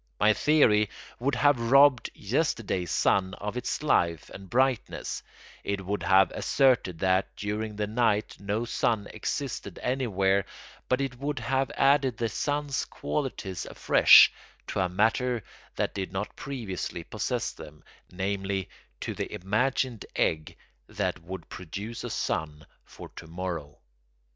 [0.19, 5.21] My theory would have robbed yesterday's sun of its life and brightness;
[5.63, 10.45] it would have asserted that during the night no sun existed anywhere;
[10.89, 14.33] but it would have added the sun's qualities afresh
[14.65, 15.43] to a matter
[15.75, 18.69] that did not previously possess them, namely,
[19.01, 20.57] to the imagined egg
[20.87, 23.77] that would produce a sun for to morrow.